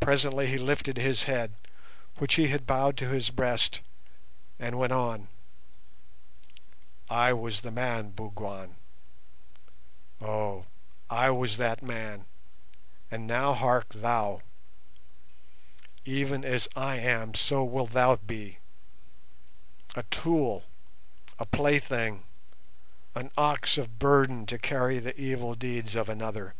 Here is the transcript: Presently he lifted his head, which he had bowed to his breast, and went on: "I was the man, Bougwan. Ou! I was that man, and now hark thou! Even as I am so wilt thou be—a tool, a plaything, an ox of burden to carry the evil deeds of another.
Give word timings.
Presently 0.00 0.48
he 0.48 0.58
lifted 0.58 0.98
his 0.98 1.22
head, 1.22 1.54
which 2.18 2.34
he 2.34 2.48
had 2.48 2.66
bowed 2.66 2.98
to 2.98 3.08
his 3.08 3.30
breast, 3.30 3.80
and 4.58 4.76
went 4.78 4.92
on: 4.92 5.28
"I 7.08 7.32
was 7.32 7.62
the 7.62 7.70
man, 7.70 8.10
Bougwan. 8.10 8.74
Ou! 10.22 10.66
I 11.08 11.30
was 11.30 11.56
that 11.56 11.82
man, 11.82 12.26
and 13.10 13.26
now 13.26 13.54
hark 13.54 13.88
thou! 13.94 14.42
Even 16.04 16.44
as 16.44 16.68
I 16.76 16.96
am 16.98 17.32
so 17.32 17.64
wilt 17.64 17.92
thou 17.92 18.16
be—a 18.16 18.58
tool, 20.10 20.64
a 21.38 21.46
plaything, 21.46 22.24
an 23.14 23.30
ox 23.38 23.78
of 23.78 23.98
burden 23.98 24.44
to 24.48 24.58
carry 24.58 24.98
the 24.98 25.18
evil 25.18 25.54
deeds 25.54 25.94
of 25.94 26.10
another. 26.10 26.54